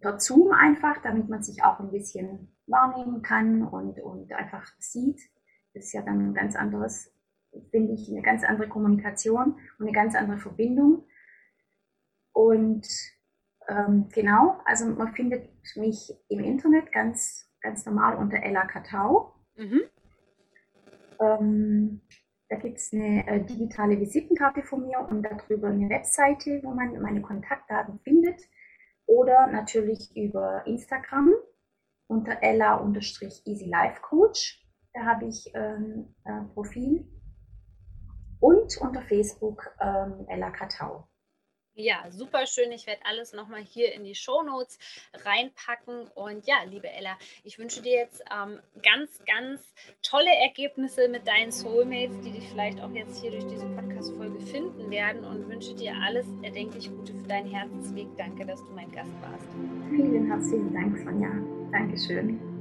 per 0.00 0.18
Zoom 0.18 0.52
einfach, 0.52 1.00
damit 1.02 1.28
man 1.28 1.42
sich 1.42 1.62
auch 1.62 1.80
ein 1.80 1.90
bisschen 1.90 2.54
wahrnehmen 2.66 3.22
kann 3.22 3.62
und, 3.62 4.00
und 4.00 4.32
einfach 4.32 4.66
sieht. 4.78 5.20
Das 5.72 5.84
ist 5.84 5.92
ja 5.92 6.02
dann 6.02 6.30
ein 6.30 6.34
ganz 6.34 6.56
anderes, 6.56 7.12
finde 7.70 7.92
ich, 7.92 8.08
eine 8.10 8.22
ganz 8.22 8.44
andere 8.44 8.68
Kommunikation 8.68 9.58
und 9.78 9.86
eine 9.86 9.92
ganz 9.92 10.14
andere 10.14 10.38
Verbindung. 10.38 11.06
Und 12.32 12.86
ähm, 13.68 14.08
genau, 14.12 14.60
also 14.64 14.86
man 14.86 15.12
findet 15.14 15.48
mich 15.76 16.12
im 16.28 16.40
Internet 16.40 16.92
ganz, 16.92 17.50
ganz 17.60 17.86
normal 17.86 18.16
unter 18.16 18.42
Ella 18.42 18.66
Katau. 18.66 19.34
Mhm. 19.56 19.82
Ähm, 21.20 22.00
da 22.54 22.60
gibt 22.60 22.78
es 22.78 22.92
eine 22.92 23.26
äh, 23.26 23.44
digitale 23.44 23.98
Visitenkarte 23.98 24.62
von 24.62 24.86
mir 24.86 25.00
und 25.00 25.24
darüber 25.24 25.68
eine 25.68 25.88
Webseite, 25.88 26.60
wo 26.62 26.70
man 26.70 27.00
meine 27.02 27.20
Kontaktdaten 27.20 27.98
findet. 28.00 28.40
Oder 29.06 29.48
natürlich 29.48 30.16
über 30.16 30.64
Instagram 30.64 31.32
unter 32.06 32.40
ella-easy 32.42 33.68
life 33.68 34.00
coach. 34.02 34.64
Da 34.92 35.04
habe 35.04 35.26
ich 35.26 35.50
ähm, 35.54 36.14
ein 36.22 36.48
Profil. 36.54 37.04
Und 38.38 38.76
unter 38.78 39.02
Facebook 39.02 39.74
ähm, 39.80 40.26
Ella 40.28 40.50
Katau. 40.50 41.08
Ja, 41.76 42.04
super 42.10 42.46
schön. 42.46 42.70
Ich 42.70 42.86
werde 42.86 43.04
alles 43.04 43.32
nochmal 43.32 43.62
hier 43.62 43.92
in 43.92 44.04
die 44.04 44.14
Show 44.14 44.42
Notes 44.42 44.78
reinpacken. 45.24 46.06
Und 46.14 46.46
ja, 46.46 46.56
liebe 46.68 46.88
Ella, 46.88 47.18
ich 47.42 47.58
wünsche 47.58 47.82
dir 47.82 47.98
jetzt 47.98 48.22
ähm, 48.32 48.60
ganz, 48.82 49.20
ganz 49.26 49.60
tolle 50.02 50.30
Ergebnisse 50.30 51.08
mit 51.08 51.26
deinen 51.26 51.50
Soulmates, 51.50 52.20
die 52.20 52.30
dich 52.30 52.48
vielleicht 52.48 52.80
auch 52.80 52.90
jetzt 52.90 53.20
hier 53.20 53.32
durch 53.32 53.46
diese 53.48 53.66
Podcast-Folge 53.66 54.40
finden 54.40 54.88
werden 54.90 55.24
und 55.24 55.48
wünsche 55.48 55.74
dir 55.74 55.94
alles 56.00 56.26
erdenklich 56.42 56.88
Gute 56.90 57.12
für 57.12 57.26
deinen 57.26 57.50
Herzensweg. 57.50 58.06
Danke, 58.16 58.46
dass 58.46 58.60
du 58.60 58.70
mein 58.70 58.90
Gast 58.92 59.12
warst. 59.20 59.46
Vielen 59.90 60.30
herzlichen 60.30 60.72
Dank, 60.72 60.96
Sonja. 60.98 61.30
Dankeschön. 61.72 62.53